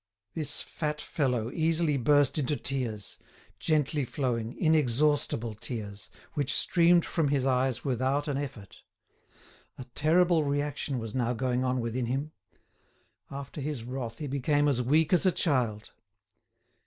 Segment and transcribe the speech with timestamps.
[0.33, 8.27] This fat fellow easily burst into tears—gently flowing, inexhaustible tears—which streamed from his eyes without
[8.27, 8.81] an effort.
[9.77, 12.31] A terrible reaction was now going on within him.
[13.29, 15.91] After his wrath he became as weak as a child.